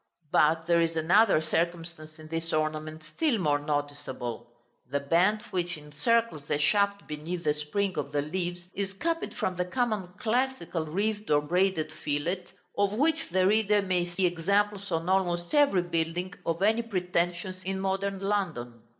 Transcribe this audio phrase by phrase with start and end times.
[0.31, 4.51] But there is another circumstance in this ornament still more noticeable.
[4.89, 9.57] The band which encircles the shaft beneath the spring of the leaves is copied from
[9.57, 12.45] the common classical wreathed or braided fillet,
[12.75, 17.79] of which the reader may see examples on almost every building of any pretensions in
[17.79, 18.81] modern London.